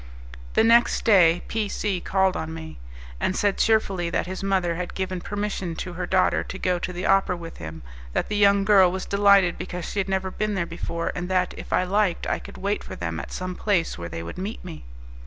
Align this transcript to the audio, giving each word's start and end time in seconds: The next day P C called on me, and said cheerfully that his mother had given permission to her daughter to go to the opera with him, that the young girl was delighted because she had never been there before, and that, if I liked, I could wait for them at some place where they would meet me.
The 0.55 0.63
next 0.63 1.05
day 1.05 1.43
P 1.47 1.69
C 1.69 2.01
called 2.01 2.35
on 2.35 2.55
me, 2.55 2.79
and 3.19 3.35
said 3.35 3.59
cheerfully 3.59 4.09
that 4.09 4.25
his 4.25 4.41
mother 4.41 4.73
had 4.73 4.95
given 4.95 5.21
permission 5.21 5.75
to 5.75 5.93
her 5.93 6.07
daughter 6.07 6.43
to 6.43 6.57
go 6.57 6.79
to 6.79 6.91
the 6.91 7.05
opera 7.05 7.37
with 7.37 7.57
him, 7.57 7.83
that 8.13 8.27
the 8.27 8.35
young 8.35 8.65
girl 8.65 8.91
was 8.91 9.05
delighted 9.05 9.59
because 9.59 9.85
she 9.85 9.99
had 9.99 10.09
never 10.09 10.31
been 10.31 10.55
there 10.55 10.65
before, 10.65 11.11
and 11.13 11.29
that, 11.29 11.53
if 11.55 11.71
I 11.71 11.83
liked, 11.83 12.25
I 12.25 12.39
could 12.39 12.57
wait 12.57 12.83
for 12.83 12.95
them 12.95 13.19
at 13.19 13.31
some 13.31 13.53
place 13.55 13.95
where 13.95 14.09
they 14.09 14.23
would 14.23 14.39
meet 14.39 14.65
me. 14.65 14.85